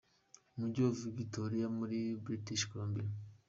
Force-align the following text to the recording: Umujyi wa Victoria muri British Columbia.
Umujyi 0.55 0.79
wa 0.85 0.93
Victoria 1.19 1.65
muri 1.77 1.97
British 2.25 2.63
Columbia. 2.71 3.07